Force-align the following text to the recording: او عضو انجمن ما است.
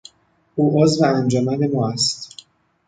او 0.55 0.63
عضو 0.83 1.03
انجمن 1.05 1.67
ما 1.73 1.89
است. 1.89 2.35